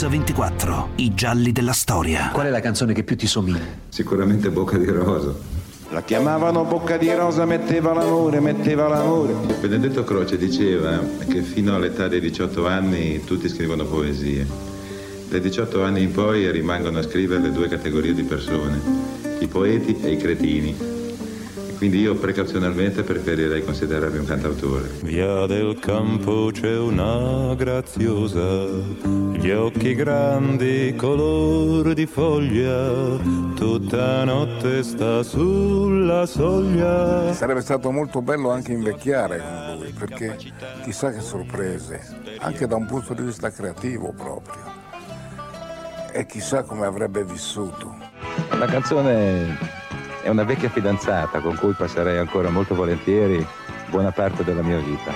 [0.00, 2.30] Mix 24, i gialli della storia.
[2.32, 3.60] Qual è la canzone che più ti somiglia?
[3.90, 5.34] Sicuramente Bocca di Rosa.
[5.90, 9.34] La chiamavano Bocca di Rosa, metteva l'amore, metteva l'amore.
[9.60, 14.46] Benedetto Croce diceva che fino all'età dei 18 anni tutti scrivono poesie.
[15.28, 18.80] Dai 18 anni in poi rimangono a scrivere le due categorie di persone,
[19.40, 20.99] i poeti e i cretini.
[21.80, 24.90] Quindi io precauzionalmente preferirei considerarmi un cantautore.
[25.00, 28.66] Via del campo c'è una graziosa,
[29.32, 33.16] gli occhi grandi, color di foglia,
[33.54, 37.32] tutta notte sta sulla soglia.
[37.32, 40.36] Sarebbe stato molto bello anche invecchiare con lui, perché
[40.82, 42.02] chissà che sorprese,
[42.40, 44.64] anche da un punto di vista creativo proprio.
[46.12, 47.96] E chissà come avrebbe vissuto.
[48.58, 49.79] La canzone
[50.22, 53.44] è una vecchia fidanzata con cui passerei ancora molto volentieri
[53.90, 55.12] buona parte della mia vita.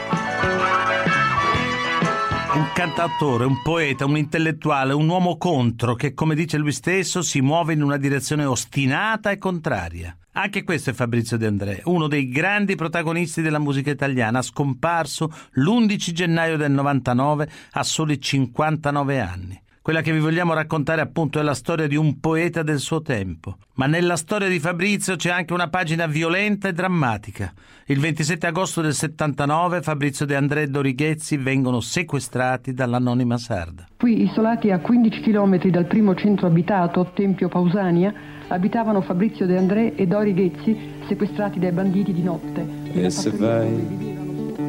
[2.54, 7.40] Un cantautore, un poeta, un intellettuale, un uomo contro che, come dice lui stesso, si
[7.40, 10.16] muove in una direzione ostinata e contraria.
[10.36, 15.96] Anche questo è Fabrizio De André, uno dei grandi protagonisti della musica italiana, scomparso l'11
[16.12, 19.62] gennaio del 99 a soli 59 anni.
[19.84, 23.58] Quella che vi vogliamo raccontare appunto è la storia di un poeta del suo tempo.
[23.74, 27.52] Ma nella storia di Fabrizio c'è anche una pagina violenta e drammatica.
[27.88, 33.86] Il 27 agosto del 79 Fabrizio De André e Dorighezzi vengono sequestrati dall'anonima sarda.
[33.98, 38.14] Qui, isolati a 15 km dal primo centro abitato, Tempio Pausania,
[38.48, 42.66] abitavano Fabrizio De André e Dori Ghezzi, sequestrati dai banditi di notte.
[42.90, 44.16] E se vai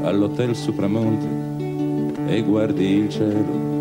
[0.03, 3.74] all'hotel Supramonte e guardi il cielo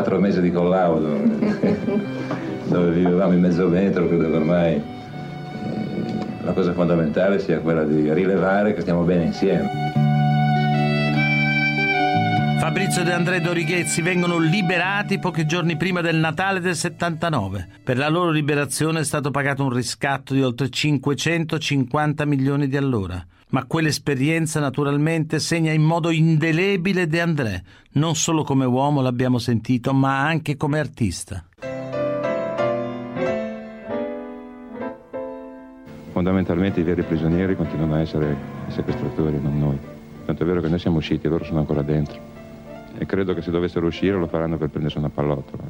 [0.00, 1.08] quattro mesi di collaudo,
[2.68, 4.82] dove vivevamo in mezzo metro, credo che ormai eh,
[6.42, 9.68] la cosa fondamentale sia quella di rilevare che stiamo bene insieme.
[12.58, 17.68] Fabrizio De André Dorighezzi vengono liberati pochi giorni prima del Natale del 79.
[17.84, 23.22] Per la loro liberazione è stato pagato un riscatto di oltre 550 milioni di allora
[23.50, 27.62] ma quell'esperienza naturalmente segna in modo indelebile De André,
[27.92, 31.44] non solo come uomo l'abbiamo sentito, ma anche come artista.
[36.12, 38.36] Fondamentalmente i veri prigionieri continuano a essere
[38.68, 39.78] i sequestratori, non noi.
[40.26, 42.18] Tanto è vero che noi siamo usciti e loro sono ancora dentro.
[42.98, 45.62] E credo che se dovessero uscire lo faranno per prendersi una pallottola.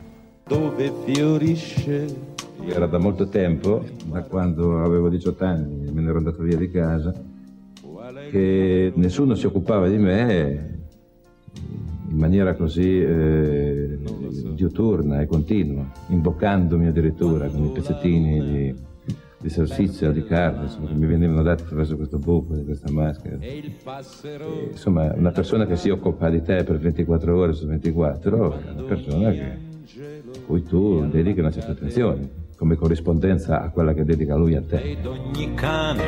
[0.46, 2.34] Dove fiorisce
[2.66, 6.56] era da molto tempo, da quando avevo 18 anni e me ne ero andato via
[6.56, 7.14] di casa,
[8.30, 10.78] che nessuno si occupava di me
[12.10, 13.98] in maniera così eh,
[14.54, 18.74] diuturna e continua, imboccandomi addirittura con i pezzettini di,
[19.38, 23.38] di salsiccia, di carne, insomma, che mi venivano dati attraverso questo buco di questa maschera.
[23.40, 23.76] E,
[24.70, 28.82] insomma, una persona che si occupa di te per 24 ore su 24 è una
[28.82, 34.34] persona che, a cui tu dedichi una certa attenzione, come corrispondenza a quella che dedica
[34.34, 34.82] lui a te.
[34.82, 36.02] Ed ogni cane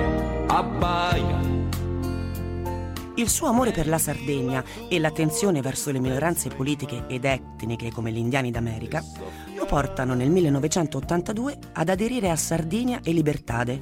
[0.48, 1.80] abbaia
[3.22, 8.10] il suo amore per la Sardegna e l'attenzione verso le minoranze politiche ed etniche come
[8.10, 9.02] gli indiani d'America
[9.56, 13.80] lo portano nel 1982 ad aderire a Sardinia e Libertade,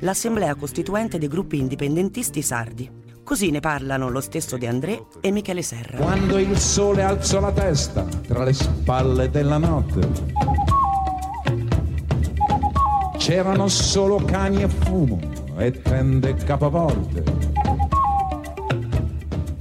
[0.00, 3.02] l'assemblea costituente dei gruppi indipendentisti sardi.
[3.24, 5.96] Così ne parlano lo stesso De André e Michele Serra.
[5.96, 10.06] Quando il sole alzò la testa tra le spalle della notte,
[13.16, 15.18] c'erano solo cani e fumo
[15.56, 17.53] e tende capovolte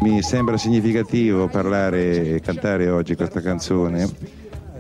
[0.04, 4.06] mi sembra significativo parlare e cantare oggi questa canzone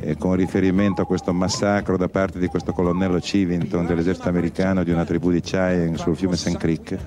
[0.01, 4.91] eh, con riferimento a questo massacro da parte di questo colonnello Civington dell'esercito americano di
[4.91, 6.57] una tribù di Cheyenne sul fiume St.
[6.57, 6.97] Creek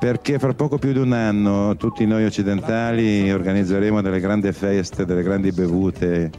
[0.00, 5.22] perché fra poco più di un anno tutti noi occidentali organizzeremo delle grandi feste, delle
[5.22, 6.30] grandi bevute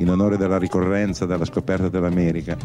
[0.00, 2.58] in onore della ricorrenza della scoperta dell'America.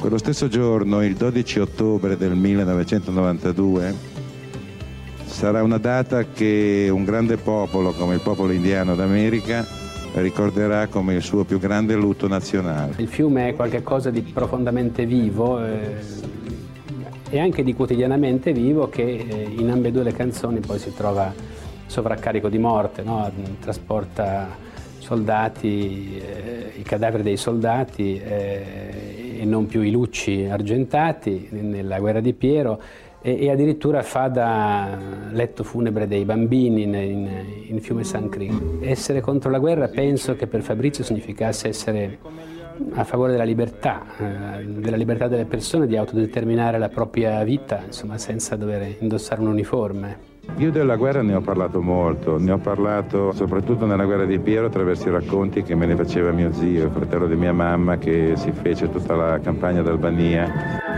[0.00, 4.09] Quello stesso giorno, il 12 ottobre del 1992,
[5.30, 9.64] sarà una data che un grande popolo come il popolo indiano d'America
[10.14, 12.94] ricorderà come il suo più grande lutto nazionale.
[12.98, 15.94] Il fiume è qualcosa di profondamente vivo eh,
[17.30, 21.32] e anche di quotidianamente vivo che eh, in ambedue le canzoni poi si trova
[21.86, 23.30] sovraccarico di morte, no?
[23.60, 24.48] trasporta
[24.98, 32.20] soldati, eh, i cadaveri dei soldati eh, e non più i lucci argentati nella guerra
[32.20, 32.80] di Piero
[33.22, 34.98] e, e, addirittura fa da
[35.30, 37.28] letto funebre dei bambini in, in,
[37.66, 38.78] in fiume San Crin.
[38.82, 42.18] Essere contro la guerra penso che per Fabrizio significasse essere
[42.92, 48.16] a favore della libertà, eh, della libertà delle persone di autodeterminare la propria vita, insomma,
[48.18, 50.28] senza dover indossare un uniforme.
[50.56, 54.66] Io della guerra ne ho parlato molto, ne ho parlato soprattutto nella guerra di Piero
[54.66, 58.32] attraverso i racconti che me ne faceva mio zio, il fratello di mia mamma che
[58.36, 60.89] si fece tutta la campagna d'Albania.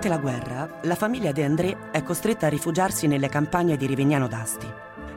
[0.00, 4.28] Durante la guerra, la famiglia De André è costretta a rifugiarsi nelle campagne di Rivignano
[4.28, 4.66] d'Asti.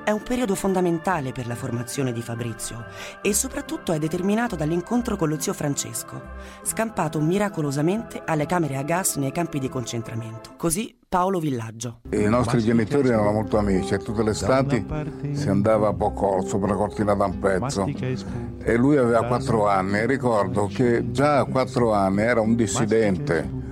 [0.03, 2.87] È un periodo fondamentale per la formazione di Fabrizio
[3.21, 6.21] e soprattutto è determinato dall'incontro con lo zio Francesco,
[6.63, 10.55] scampato miracolosamente alle camere a gas nei campi di concentramento.
[10.57, 12.01] Così Paolo Villaggio.
[12.09, 14.85] I nostri genitori erano molto amici e tutte le estati
[15.31, 19.99] si andava a Boccol sopra la cortina da un pezzo e lui aveva quattro anni
[19.99, 23.71] e ricordo che già a quattro anni era un dissidente,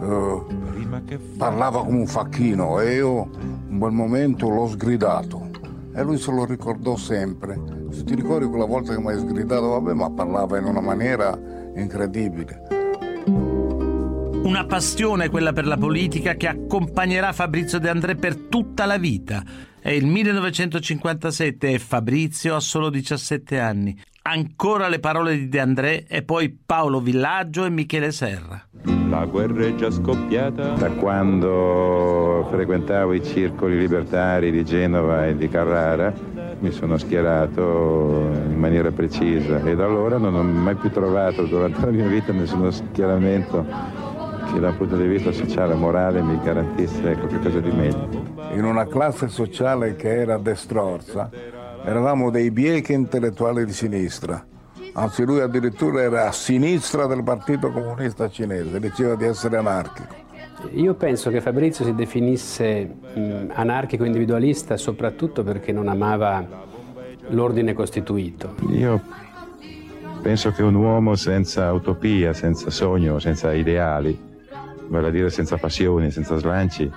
[0.00, 0.46] uh,
[1.36, 3.28] parlava come un facchino e io
[3.68, 5.48] in quel momento l'ho sgridato
[5.92, 7.58] e lui se lo ricordò sempre.
[7.90, 11.38] Se ti ricordi quella volta che mi hai sgridato, vabbè, ma parlava in una maniera
[11.74, 12.78] incredibile.
[14.42, 19.44] Una passione quella per la politica che accompagnerà Fabrizio De André per tutta la vita.
[19.80, 23.98] È il 1957 e Fabrizio ha solo 17 anni.
[24.22, 28.99] Ancora le parole di De André e poi Paolo Villaggio e Michele Serra.
[29.10, 30.74] La guerra è già scoppiata.
[30.74, 36.14] Da quando frequentavo i circoli libertari di Genova e di Carrara
[36.60, 41.84] mi sono schierato in maniera precisa e da allora non ho mai più trovato durante
[41.84, 43.66] la mia vita nessuno schieramento
[44.52, 48.08] che dal punto di vista sociale e morale mi garantisse qualcosa di meglio.
[48.52, 51.30] In una classe sociale che era destrorsa,
[51.84, 54.44] eravamo dei biechi intellettuali di sinistra.
[54.92, 60.28] Anzi, lui addirittura era a sinistra del Partito Comunista Cinese, diceva di essere anarchico.
[60.72, 62.84] Io penso che Fabrizio si definisse
[63.14, 66.46] mh, anarchico individualista soprattutto perché non amava
[67.28, 68.54] l'ordine costituito.
[68.68, 69.00] Io
[70.20, 74.18] penso che un uomo senza utopia, senza sogno, senza ideali,
[74.88, 76.90] vale a dire senza passioni, senza slanci,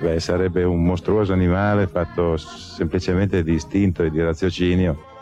[0.00, 5.12] beh, sarebbe un mostruoso animale fatto semplicemente di istinto e di raziocinio.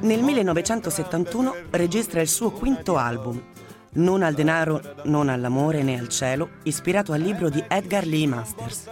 [0.00, 3.40] Nel 1971 registra il suo quinto album,
[3.92, 8.88] Non al denaro, non all'amore né al cielo, ispirato al libro di Edgar Lee Masters.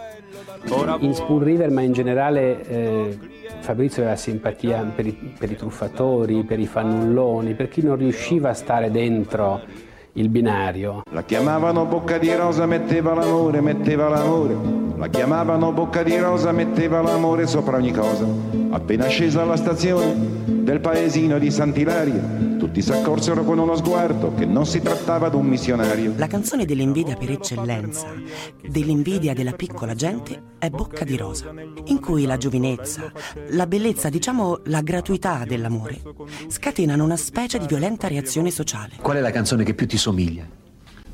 [1.00, 3.18] In Spoon River, ma in generale, eh,
[3.60, 8.50] Fabrizio aveva simpatia per i, per i truffatori, per i fannulloni, per chi non riusciva
[8.50, 9.60] a stare dentro
[10.18, 11.02] il binario.
[11.12, 14.56] La chiamavano bocca di rosa, metteva l'amore, metteva l'amore.
[14.96, 18.26] La chiamavano bocca di rosa, metteva l'amore sopra ogni cosa.
[18.70, 20.14] Appena scesa alla stazione
[20.46, 22.20] del paesino di Sant'Ilaria,
[22.68, 26.12] tutti si accorsero con uno sguardo che non si trattava di un missionario.
[26.16, 28.12] La canzone dell'invidia per eccellenza,
[28.62, 31.50] dell'invidia della piccola gente, è Bocca di Rosa,
[31.86, 33.10] in cui la giovinezza,
[33.50, 36.02] la bellezza, diciamo la gratuità dell'amore,
[36.48, 38.96] scatenano una specie di violenta reazione sociale.
[39.00, 40.57] Qual è la canzone che più ti somiglia?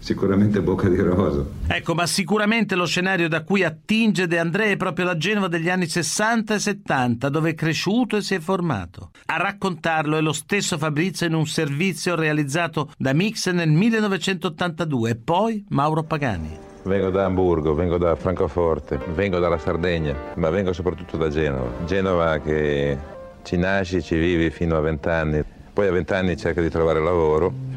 [0.04, 1.46] Sicuramente Bocca di Rosa.
[1.66, 5.70] Ecco, ma sicuramente lo scenario da cui attinge De André è proprio la Genova degli
[5.70, 9.12] anni 60 e 70, dove è cresciuto e si è formato.
[9.24, 15.16] A raccontarlo è lo stesso Fabrizio in un servizio realizzato da Mix nel 1982 e
[15.16, 16.54] poi Mauro Pagani.
[16.82, 21.70] Vengo da Hamburgo, vengo da Francoforte, vengo dalla Sardegna, ma vengo soprattutto da Genova.
[21.86, 22.98] Genova che
[23.42, 25.42] ci nasci, ci vivi fino a vent'anni,
[25.72, 27.73] poi a vent'anni cerca di trovare lavoro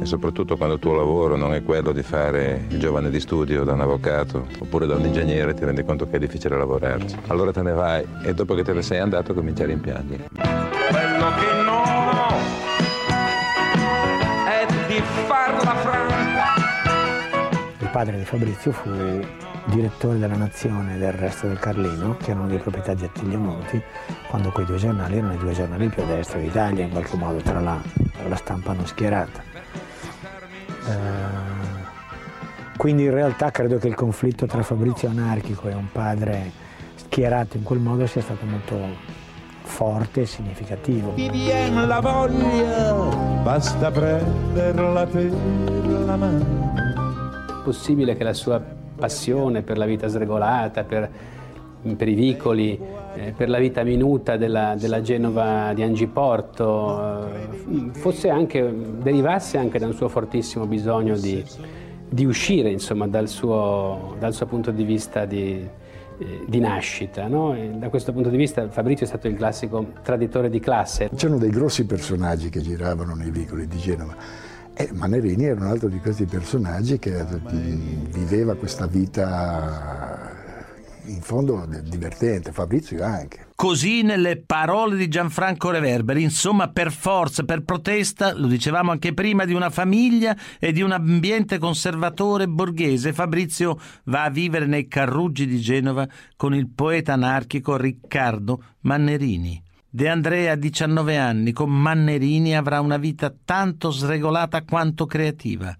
[0.00, 3.64] e soprattutto quando il tuo lavoro non è quello di fare il giovane di studio
[3.64, 7.16] da un avvocato oppure da un ingegnere ti rendi conto che è difficile lavorarci.
[7.28, 10.28] Allora te ne vai e dopo che te ne sei andato cominci a rimpiangere.
[10.32, 11.82] Quello che no
[14.46, 16.44] è di farla franca.
[17.78, 18.90] Il padre di Fabrizio fu
[19.66, 23.80] direttore della Nazione del resto del Carlino, che erano di proprietà di Attilio Monti,
[24.28, 27.38] quando quei due giornali erano i due giornali più a destra d'Italia, in qualche modo
[27.38, 27.80] tra la,
[28.12, 29.53] tra la stampa non schierata.
[30.86, 36.50] Eh, quindi in realtà credo che il conflitto tra Fabrizio anarchico e un padre
[36.96, 38.76] schierato in quel modo sia stato molto
[39.62, 41.14] forte e significativo.
[41.14, 42.92] Ti viene la voglia,
[43.42, 45.32] basta prenderla per
[46.04, 46.72] la mano.
[47.48, 51.10] È possibile che la sua passione per la vita sregolata, per,
[51.96, 52.78] per i vicoli,
[53.16, 59.78] eh, per la vita minuta della, della Genova di Angiporto, eh, fosse anche, derivasse anche
[59.78, 61.44] da un suo fortissimo bisogno di,
[62.08, 65.66] di uscire insomma, dal, suo, dal, suo, punto di vista di,
[66.18, 67.26] eh, di nascita.
[67.26, 67.56] No?
[67.76, 71.10] da questo punto di vista Fabrizio è stato il classico traditore di classe.
[71.14, 74.52] C'erano dei grossi personaggi che giravano nei vicoli di Genova.
[74.76, 77.24] E Manerini era un altro di questi personaggi che
[78.10, 80.23] viveva questa vita
[81.06, 83.46] in fondo divertente, Fabrizio anche.
[83.54, 89.44] Così nelle parole di Gianfranco Reverberi, insomma per forza, per protesta, lo dicevamo anche prima,
[89.44, 95.46] di una famiglia e di un ambiente conservatore borghese, Fabrizio va a vivere nei Carruggi
[95.46, 96.06] di Genova
[96.36, 99.62] con il poeta anarchico Riccardo Mannerini.
[99.88, 105.72] De Andrea a 19 anni con Mannerini avrà una vita tanto sregolata quanto creativa.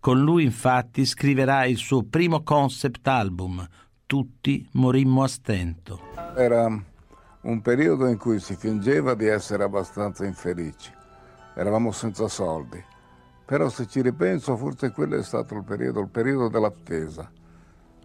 [0.00, 3.64] Con lui infatti scriverà il suo primo concept album,
[4.10, 6.00] Tutti morimmo a stento.
[6.34, 6.66] Era
[7.42, 10.92] un periodo in cui si fingeva di essere abbastanza infelici.
[11.54, 12.82] Eravamo senza soldi.
[13.46, 17.30] Però se ci ripenso, forse quello è stato il periodo, il periodo dell'attesa,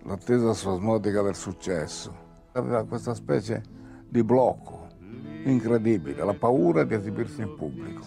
[0.04, 2.16] l'attesa spasmodica del successo.
[2.52, 3.64] Aveva questa specie
[4.08, 4.86] di blocco
[5.46, 8.04] incredibile, la paura di esibirsi in pubblico.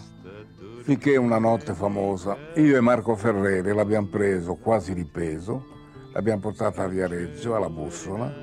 [0.83, 5.77] Finché una notte famosa, io e Marco Ferreri l'abbiamo preso quasi di peso,
[6.11, 8.33] l'abbiamo portata a Viareggio, alla bussola,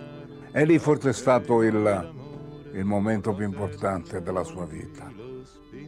[0.53, 2.13] e lì forse è stato il,
[2.73, 5.13] il momento più importante della sua vita.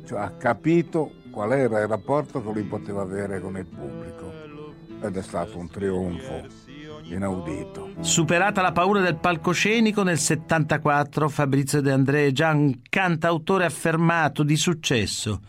[0.05, 4.33] Cioè, ha capito qual era il rapporto che lui poteva avere con il pubblico
[5.01, 6.47] ed è stato un trionfo
[7.05, 7.91] inaudito.
[8.01, 14.43] Superata la paura del palcoscenico, nel 74 Fabrizio De André è già un cantautore affermato
[14.43, 15.41] di successo.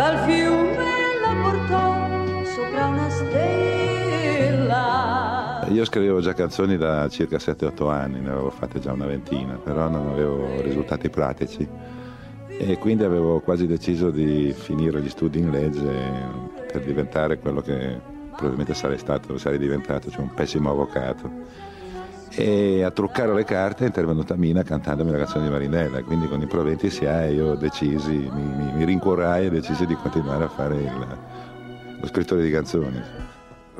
[0.00, 0.88] Dal fiume
[1.20, 4.78] la portò sopra una stella.
[5.68, 9.90] Io scrivevo già canzoni da circa 7-8 anni, ne avevo fatte già una ventina, però
[9.90, 11.68] non avevo risultati pratici
[12.46, 15.92] e quindi avevo quasi deciso di finire gli studi in legge
[16.72, 21.68] per diventare quello che probabilmente sarei stato, sarei diventato, cioè un pessimo avvocato.
[22.32, 26.40] E a truccare le carte è intervenuta Mina cantandomi la canzone di Marinella, quindi con
[26.40, 30.48] i proventi si ha io decisi, mi, mi, mi rincuorai e decisi di continuare a
[30.48, 31.18] fare il,
[32.00, 33.02] lo scrittore di canzoni.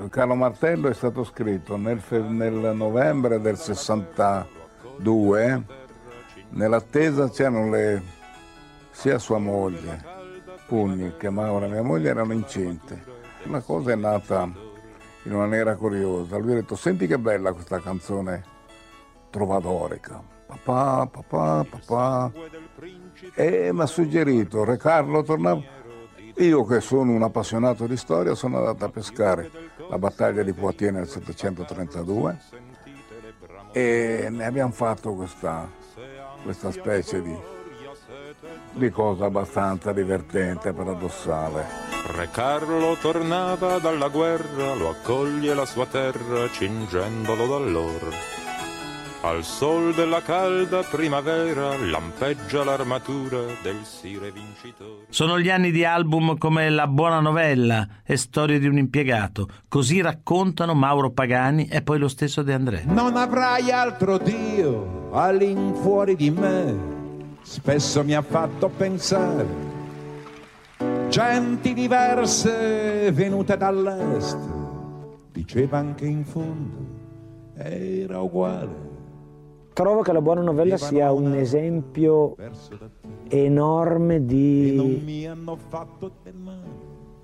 [0.08, 5.62] Carlo Martello è stato scritto nel, nel novembre del 62,
[6.50, 8.02] nell'attesa c'erano le,
[8.90, 10.04] sia sua moglie,
[10.66, 13.00] Pugni, che Maura, mia moglie, erano incinte.
[13.44, 14.48] La cosa è nata
[15.24, 16.36] in una maniera curiosa.
[16.38, 18.42] Lui ha detto, senti che bella questa canzone
[19.30, 20.22] trovadorica.
[20.46, 22.32] Papà, papà, papà.
[23.34, 25.78] E mi ha suggerito, Re Carlo tornava...
[26.36, 29.50] Io che sono un appassionato di storia sono andato a pescare
[29.90, 32.38] la battaglia di Poitiers nel 732
[33.72, 35.68] e ne abbiamo fatto questa,
[36.42, 37.36] questa specie di,
[38.72, 41.88] di cosa abbastanza divertente, paradossale.
[42.16, 48.38] Re Carlo tornava dalla guerra, lo accoglie la sua terra, cingendolo d'allora.
[49.22, 55.04] Al sol della calda primavera lampeggia l'armatura del sire vincitore.
[55.10, 59.46] Sono gli anni di album come La buona novella e Storia di un impiegato.
[59.68, 62.84] Così raccontano Mauro Pagani e poi lo stesso De André.
[62.86, 66.99] Non avrai altro Dio all'infuori di me.
[67.42, 69.46] Spesso mi ha fatto pensare.
[71.08, 74.38] Genti diverse venute dall'est.
[75.32, 76.90] Diceva anche in fondo
[77.62, 78.88] era uguale.
[79.72, 82.36] Trovo che la buona novella sia un esempio
[83.28, 85.00] enorme di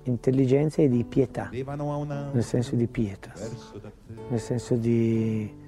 [0.03, 3.73] intelligenza e di pietà, nel senso di pietas,
[4.29, 5.65] nel senso di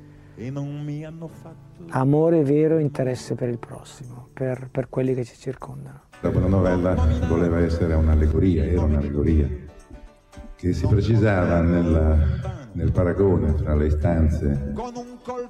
[1.90, 6.04] amore vero e interesse per il prossimo, per, per quelli che ci circondano.
[6.22, 6.94] La buona novella
[7.28, 9.48] voleva essere un'allegoria, era un'allegoria
[10.56, 14.74] che si precisava nella, nel paragone tra le istanze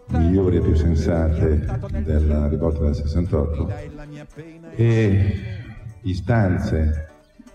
[0.09, 1.65] migliori e più sensate
[2.03, 3.73] della rivolta del 68
[4.75, 5.33] e
[6.01, 7.07] istanze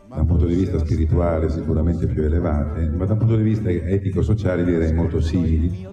[0.08, 3.68] da un punto di vista spirituale sicuramente più elevate, ma da un punto di vista
[3.68, 5.88] etico-sociale direi molto simili,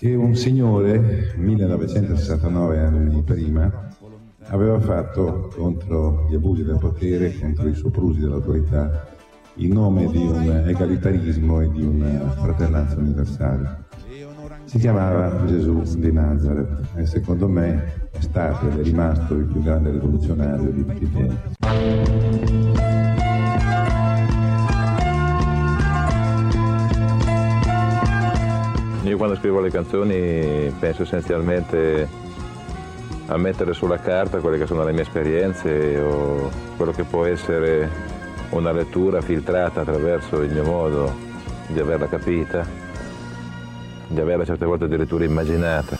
[0.00, 3.90] che un signore 1969 anni prima
[4.44, 9.08] aveva fatto contro gli abusi del potere, contro i soprusi dell'autorità,
[9.56, 13.84] in nome di un egalitarismo e di una fratellanza universale.
[14.64, 19.62] Si chiamava Gesù di Nazareth e secondo me è stato ed è rimasto il più
[19.62, 23.09] grande rivoluzionario di tutti i tempi.
[29.02, 32.06] Io quando scrivo le canzoni penso essenzialmente
[33.26, 37.88] a mettere sulla carta quelle che sono le mie esperienze o quello che può essere
[38.50, 41.16] una lettura filtrata attraverso il mio modo
[41.68, 42.66] di averla capita,
[44.06, 45.96] di averla certe volte addirittura immaginata.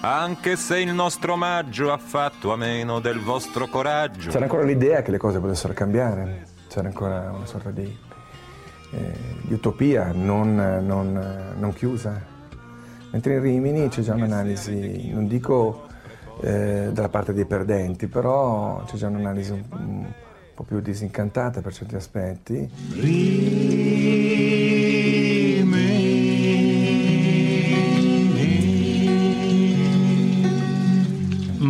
[0.00, 4.28] Anche se il nostro omaggio ha fatto a meno del vostro coraggio.
[4.28, 8.12] C'era ancora l'idea che le cose potessero cambiare, c'era ancora una sorta di
[9.42, 12.32] di utopia non, non, non, chiusa.
[13.10, 15.86] Mentre in Rimini c'è già un'analisi, non dico
[16.40, 20.06] eh, dalla parte dei perdenti, però c'è già un'analisi un, un
[20.54, 22.70] po' più disincantata per certi aspetti.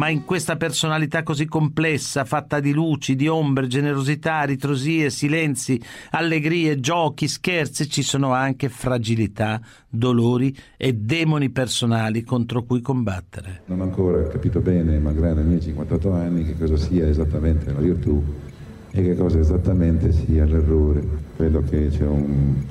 [0.04, 5.80] Ma in questa personalità così complessa, fatta di luci, di ombre, generosità, ritrosie, silenzi,
[6.10, 9.58] allegrie, giochi, scherzi, ci sono anche fragilità,
[9.88, 13.62] dolori e demoni personali contro cui combattere.
[13.64, 17.80] Non ho ancora capito bene, malgrado i miei 58 anni, che cosa sia esattamente la
[17.80, 18.22] virtù
[18.90, 21.02] e che cosa esattamente sia l'errore.
[21.34, 22.62] Credo che c'è un,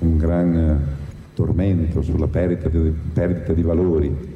[0.00, 0.96] un gran
[1.34, 4.31] tormento sulla perdita di, perdita di valori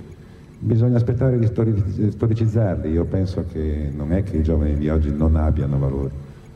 [0.58, 5.36] Bisogna aspettare di storicizzarli, io penso che non è che i giovani di oggi non
[5.36, 6.10] abbiano valori,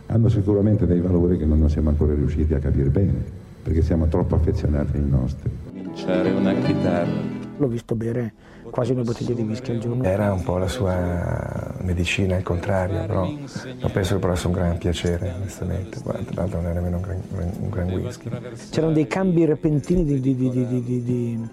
[0.07, 3.23] hanno sicuramente dei valori che non siamo ancora riusciti a capire bene,
[3.63, 5.51] perché siamo troppo affezionati ai nostri.
[5.67, 7.39] Cominciare una chitarra.
[7.59, 8.33] L'ho visto bere
[8.71, 10.03] quasi una bottiglia di whisky al giorno.
[10.03, 14.79] Era un po' la sua medicina, il contrario, però non penso che fosse un gran
[14.79, 16.01] piacere, onestamente.
[16.01, 17.21] Tra l'altro non era nemmeno un gran,
[17.61, 18.31] un gran whisky.
[18.71, 21.49] C'erano dei cambi repentini di, di, di, di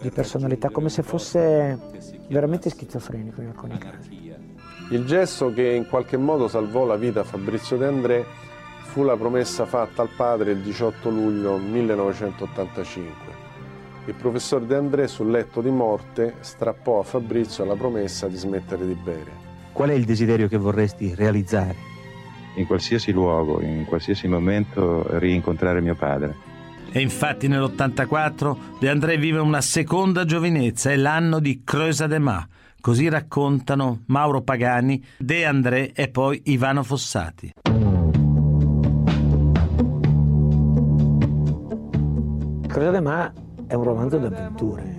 [0.00, 1.78] di personalità, come se fosse
[2.28, 4.32] veramente schizofrenico in alcuni casi.
[4.90, 8.24] Il gesto che in qualche modo salvò la vita a Fabrizio De André
[8.84, 13.46] fu la promessa fatta al padre il 18 luglio 1985.
[14.06, 18.86] Il professor De André sul letto di morte strappò a Fabrizio la promessa di smettere
[18.86, 19.46] di bere.
[19.72, 21.76] Qual è il desiderio che vorresti realizzare?
[22.56, 26.47] In qualsiasi luogo, in qualsiasi momento, rincontrare mio padre.
[26.90, 32.46] E infatti nell'84 De André vive una seconda giovinezza, è l'anno di Creusa de Ma.
[32.80, 37.52] Così raccontano Mauro Pagani, De André e poi Ivano Fossati.
[42.66, 43.32] Creusa de Ma
[43.66, 44.98] è un romanzo d'avventure,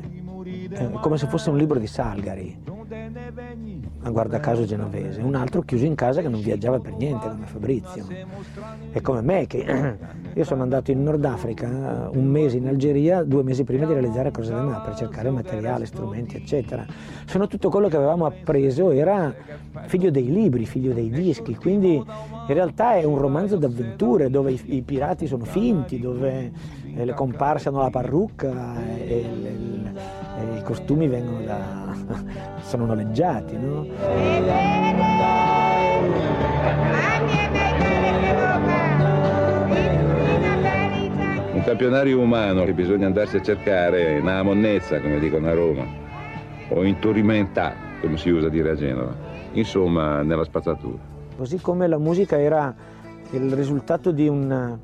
[0.69, 2.77] è come se fosse un libro di Salgari
[4.09, 8.05] guarda caso genovese, un altro chiuso in casa che non viaggiava per niente come Fabrizio.
[8.91, 9.97] E come me, che
[10.33, 14.31] io sono andato in Nord Africa un mese in Algeria, due mesi prima di realizzare
[14.31, 16.85] Cosa Me, per cercare materiale, strumenti, eccetera.
[17.25, 19.33] Sono tutto quello che avevamo appreso era
[19.87, 24.61] figlio dei libri, figlio dei dischi, quindi in realtà è un romanzo d'avventure dove i,
[24.75, 26.51] i pirati sono finti, dove eh,
[26.95, 29.49] le comparse hanno la parrucca e, le,
[30.39, 31.95] e i costumi vengono da,
[32.61, 33.57] sono noleggiati.
[33.57, 33.85] No?
[41.53, 45.85] Un campionario umano che bisogna andarsi a cercare nella monnezza, come dicono a Roma,
[46.69, 49.15] o in turimentà, come si usa dire a Genova,
[49.53, 50.97] insomma nella spazzatura.
[51.37, 52.73] Così come la musica era
[53.31, 54.77] il risultato di un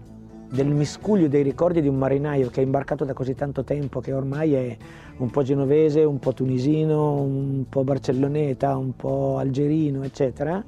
[0.55, 4.13] del miscuglio dei ricordi di un marinaio che è imbarcato da così tanto tempo, che
[4.13, 4.77] ormai è
[5.17, 10.63] un po' genovese, un po' tunisino, un po' barcelloneta, un po' algerino, eccetera.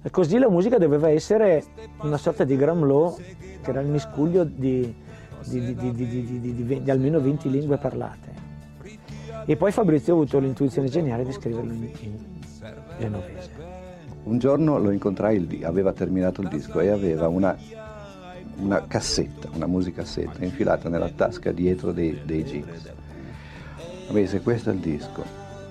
[0.00, 1.64] E così la musica doveva essere
[2.02, 3.14] una sorta di Gramlò,
[3.60, 4.94] che era il miscuglio di,
[5.44, 8.46] di, di, di, almeno 20 lingue parlate.
[9.44, 12.16] E poi Fabrizio ha avuto l'intuizione geniale di scriverlo in, in
[12.98, 13.50] genovese.
[14.24, 17.56] Un giorno lo incontrai, aveva terminato il disco e aveva una
[18.60, 22.92] una cassetta, una musicassetta infilata nella tasca dietro dei, dei jeans.
[24.10, 25.22] Mi disse questo è il disco.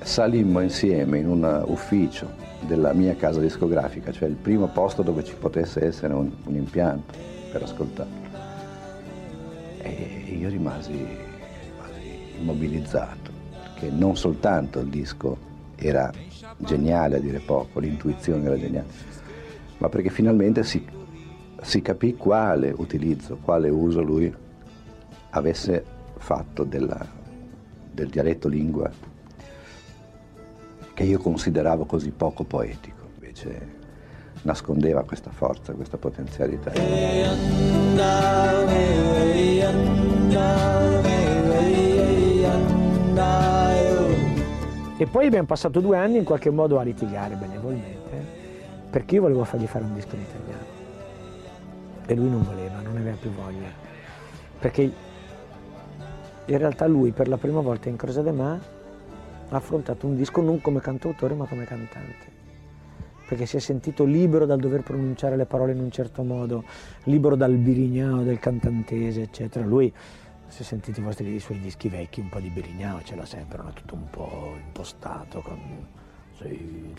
[0.01, 2.29] Salimmo insieme in un ufficio
[2.61, 7.13] della mia casa discografica, cioè il primo posto dove ci potesse essere un, un impianto
[7.51, 8.25] per ascoltarlo.
[9.81, 15.37] E io rimasi, rimasi immobilizzato, perché non soltanto il disco
[15.75, 16.11] era
[16.57, 18.87] geniale a dire poco, l'intuizione era geniale,
[19.77, 20.83] ma perché finalmente si
[21.61, 24.33] si capì quale utilizzo, quale uso lui
[25.31, 25.83] avesse
[26.17, 27.05] fatto della,
[27.91, 28.89] del dialetto lingua
[30.93, 33.75] che io consideravo così poco poetico, invece
[34.41, 36.71] nascondeva questa forza, questa potenzialità.
[44.99, 48.25] E poi abbiamo passato due anni in qualche modo a litigare benevolmente,
[48.89, 50.76] perché io volevo fargli fare un disco in italiano
[52.07, 53.67] e lui non voleva, non aveva più voglia,
[54.59, 54.81] perché
[56.45, 58.53] in realtà lui per la prima volta in Croce de Ma
[59.49, 62.25] ha affrontato un disco non come cantautore ma come cantante,
[63.27, 66.63] perché si è sentito libero dal dover pronunciare le parole in un certo modo,
[67.03, 69.65] libero dal birignao, del cantantese, eccetera.
[69.65, 69.93] Lui
[70.47, 73.25] si è sentito i, vostri, i suoi dischi vecchi, un po' di birignao, ce l'ha
[73.25, 75.59] sempre, era tutto un po' impostato, con
[76.37, 76.93] sì,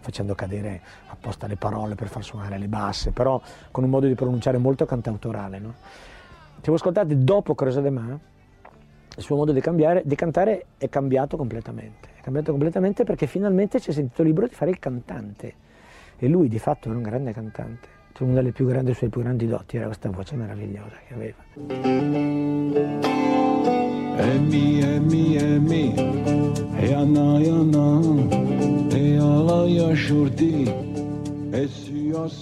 [0.00, 4.14] facendo cadere apposta le parole per far suonare le basse, però con un modo di
[4.14, 5.58] pronunciare molto cantautorale.
[5.58, 5.74] No?
[6.56, 8.18] Se voi ascoltate dopo Creusa de Ma,
[9.16, 12.08] il suo modo di, cambiare, di cantare è cambiato completamente.
[12.16, 15.54] È cambiato completamente perché finalmente si è sentito libero di fare il cantante.
[16.18, 17.88] E lui di fatto era un grande cantante.
[18.12, 21.38] Cioè, una delle più grandi, sue più grandi doti era questa voce meravigliosa che aveva.
[24.22, 25.94] Emi, emi, emi,
[26.76, 28.79] e anna, e anna,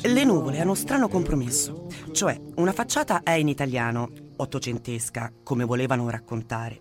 [0.03, 6.81] Le nuvole hanno strano compromesso, cioè una facciata è in italiano, ottocentesca, come volevano raccontare.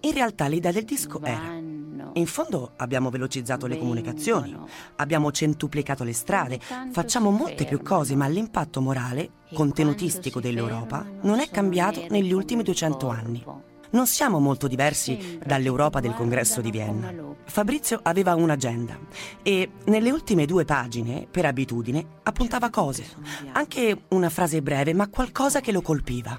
[0.00, 1.68] In realtà l'idea del disco era
[2.14, 4.56] in fondo abbiamo velocizzato le comunicazioni,
[4.96, 6.58] abbiamo centuplicato le strade,
[6.90, 13.08] facciamo molte più cose, ma l'impatto morale, contenutistico dell'Europa, non è cambiato negli ultimi 200
[13.08, 13.44] anni.
[13.90, 17.12] Non siamo molto diversi dall'Europa del congresso di Vienna.
[17.44, 18.98] Fabrizio aveva un'agenda
[19.42, 23.06] e nelle ultime due pagine, per abitudine, appuntava cose,
[23.52, 26.38] anche una frase breve, ma qualcosa che lo colpiva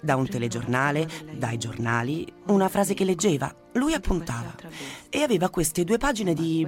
[0.00, 3.52] da un telegiornale, dai giornali, una frase che leggeva.
[3.76, 4.54] Lui appuntava
[5.10, 6.66] e aveva queste due pagine di,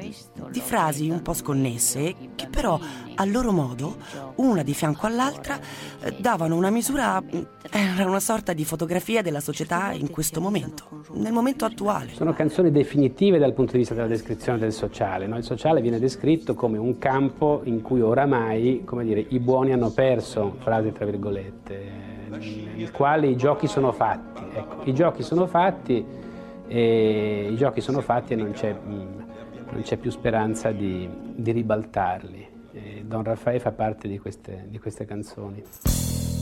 [0.51, 2.79] di frasi un po' sconnesse che però
[3.15, 3.97] a loro modo,
[4.37, 5.59] una di fianco all'altra,
[6.01, 7.23] eh, davano una misura,
[7.71, 12.13] era una sorta di fotografia della società in questo momento, nel momento attuale.
[12.13, 15.27] Sono canzoni definitive dal punto di vista della descrizione del sociale.
[15.27, 15.39] No?
[15.39, 20.57] Il sociale viene descritto come un campo in cui oramai, dire, i buoni hanno perso,
[20.59, 24.43] frasi tra virgolette nel quale i giochi sono fatti.
[24.53, 26.27] Ecco, I giochi sono fatti
[26.69, 32.47] e, i giochi sono fatti e non c'è, non c'è più speranza di, di ribaltarli.
[32.73, 35.63] E Don Raffaele fa parte di queste, di queste canzoni.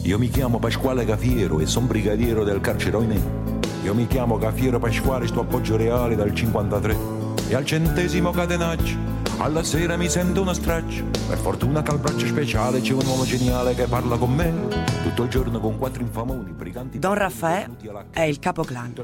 [0.02, 3.20] Io mi chiamo Pasquale Cafiero e sono brigadiero del carcere Oinè.
[3.84, 6.96] Io mi chiamo Cafiero Pasquale, sto appoggio reale dal 53
[7.48, 11.04] e al centesimo catenaccio alla sera mi sento uno straccio.
[11.28, 14.52] Per fortuna che al braccio speciale c'è un uomo geniale che parla con me.
[15.02, 16.98] Tutto il giorno con quattro infamoni, briganti.
[16.98, 17.76] Don Raffaele
[18.10, 18.94] è il capoclan.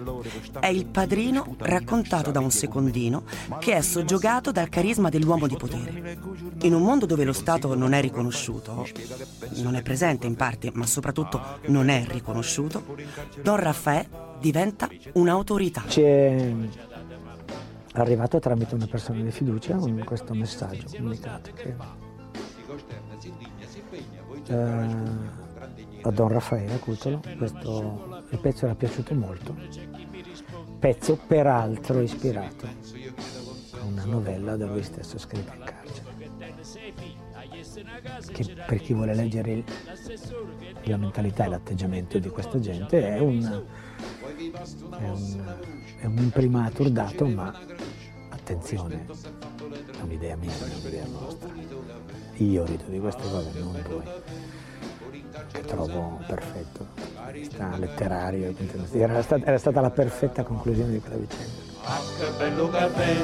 [0.59, 3.25] È il padrino raccontato da un secondino
[3.59, 6.19] che è soggiogato dal carisma dell'uomo di potere.
[6.63, 8.87] In un mondo dove lo Stato non è riconosciuto,
[9.57, 12.85] non è presente in parte, ma soprattutto non è riconosciuto,
[13.43, 14.09] Don Raffaele
[14.41, 15.83] diventa un'autorità.
[15.87, 16.55] C'è
[17.93, 21.77] arrivato tramite una persona di fiducia con questo messaggio comunicato che
[24.47, 24.55] eh,
[26.03, 29.55] a Don Raffaele Cutolo questo, il pezzo era piaciuto molto
[30.79, 36.11] pezzo peraltro ispirato a una novella da lui stesso scritta in carcere
[38.33, 39.65] che per chi vuole leggere il,
[40.85, 43.65] la mentalità e l'atteggiamento di questa gente è un,
[44.51, 45.55] è un,
[46.01, 47.55] è un imprimatur dato ma
[48.31, 51.51] attenzione, è un'idea mia, è un'idea nostra.
[52.37, 54.03] Io rido di queste cose, non voi,
[55.53, 56.87] che trovo perfetto,
[57.43, 58.53] sta letterario,
[58.93, 61.71] era stata, era stata la perfetta conclusione di quella vicenda.
[61.85, 63.17] Ah, che bello caffè,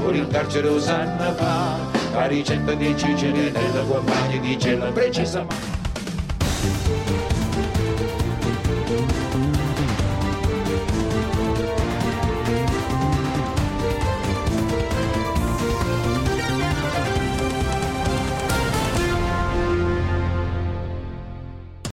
[0.00, 1.78] pure in carcere Osanna fa,
[2.12, 5.80] la ricetta di Cicere nella compagna di Cella precisamente.